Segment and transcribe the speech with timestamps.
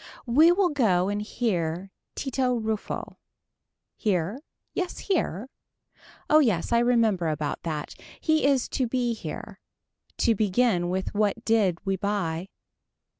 [0.25, 3.19] We will go and hear Tito Ruffo.
[3.95, 4.39] Here.
[4.73, 5.47] Yes here.
[6.27, 7.93] Oh yes I remember about that.
[8.19, 9.59] He is to be here.
[10.17, 12.47] To begin with what did we buy.